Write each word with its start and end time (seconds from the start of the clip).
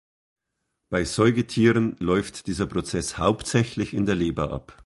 Bei 0.89 1.03
Säugetieren 1.05 1.95
läuft 1.99 2.47
dieser 2.47 2.65
Prozess 2.65 3.19
hauptsächlich 3.19 3.93
in 3.93 4.07
der 4.07 4.15
Leber 4.15 4.51
ab. 4.51 4.79